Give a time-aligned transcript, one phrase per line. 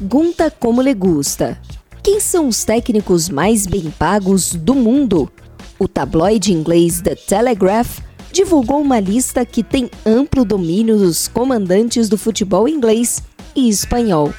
[0.00, 1.60] Pergunta como le gusta.
[2.02, 5.30] Quem são os técnicos mais bem pagos do mundo?
[5.78, 7.98] O tabloide inglês The Telegraph
[8.32, 13.22] divulgou uma lista que tem amplo domínio dos comandantes do futebol inglês
[13.54, 14.32] e espanhol.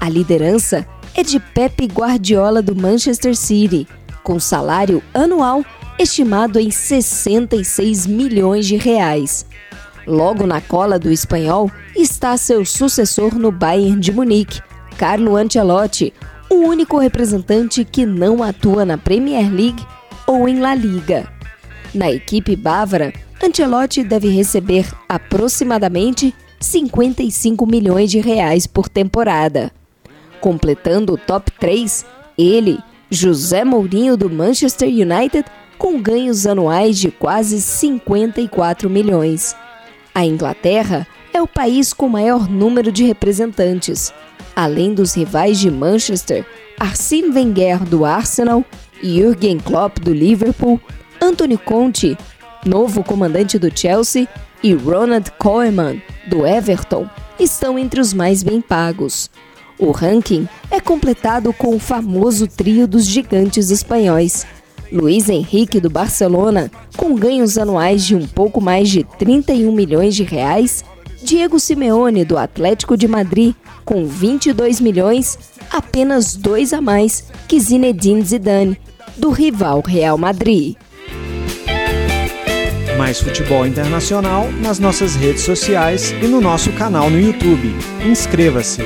[0.00, 3.86] A liderança é de Pep Guardiola do Manchester City,
[4.22, 5.62] com salário anual
[5.98, 9.44] estimado em 66 milhões de reais.
[10.06, 14.62] Logo na cola do espanhol está seu sucessor no Bayern de Munique,
[14.96, 16.12] Carlo Ancelotti,
[16.48, 19.84] o único representante que não atua na Premier League
[20.26, 21.28] ou em La Liga.
[21.92, 29.70] Na equipe bávara, Ancelotti deve receber aproximadamente 55 milhões de reais por temporada.
[30.40, 32.06] Completando o top 3,
[32.38, 32.78] ele,
[33.10, 35.44] José Mourinho do Manchester United,
[35.76, 39.56] com ganhos anuais de quase 54 milhões.
[40.14, 44.14] A Inglaterra é o país com maior número de representantes,
[44.54, 46.44] além dos rivais de Manchester,
[46.78, 48.64] Arsene Wenger do Arsenal,
[49.02, 50.80] Jürgen Klopp do Liverpool,
[51.20, 52.16] Anthony Conte,
[52.64, 54.28] novo comandante do Chelsea,
[54.62, 59.30] e Ronald Koeman do Everton estão entre os mais bem pagos.
[59.78, 64.46] O ranking é completado com o famoso trio dos gigantes espanhóis.
[64.90, 70.22] Luiz Henrique do Barcelona, com ganhos anuais de um pouco mais de 31 milhões de
[70.22, 70.84] reais,
[71.24, 75.38] Diego Simeone do Atlético de Madrid, com 22 milhões,
[75.70, 78.78] apenas dois a mais que Zinedine Zidane,
[79.16, 80.76] do rival Real Madrid.
[82.98, 87.74] Mais futebol internacional nas nossas redes sociais e no nosso canal no YouTube.
[88.06, 88.82] Inscreva-se!